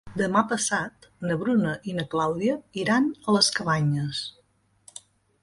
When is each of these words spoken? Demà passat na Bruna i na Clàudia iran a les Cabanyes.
Demà 0.19 0.41
passat 0.51 1.05
na 1.31 1.37
Bruna 1.41 1.73
i 1.91 1.93
na 1.99 2.07
Clàudia 2.15 2.57
iran 2.85 3.07
a 3.27 3.37
les 3.37 3.53
Cabanyes. 3.59 4.25